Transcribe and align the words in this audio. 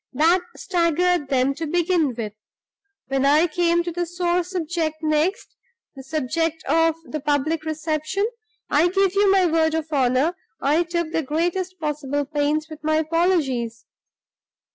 That 0.13 0.41
staggered 0.57 1.27
them 1.29 1.53
to 1.53 1.67
begin 1.67 2.15
with. 2.15 2.33
When 3.09 3.23
I 3.23 3.45
came 3.45 3.83
to 3.83 3.91
the 3.91 4.07
sore 4.07 4.43
subject 4.43 4.95
next 5.03 5.55
the 5.95 6.01
subject 6.03 6.63
of 6.65 6.95
the 7.05 7.19
public 7.19 7.63
reception 7.65 8.25
I 8.67 8.87
give 8.87 9.13
you 9.13 9.31
my 9.31 9.45
word 9.45 9.75
of 9.75 9.85
honor 9.93 10.35
I 10.59 10.81
took 10.81 11.11
the 11.11 11.21
greatest 11.21 11.79
possible 11.79 12.25
pains 12.25 12.65
with 12.67 12.83
my 12.83 12.95
apologies. 12.95 13.85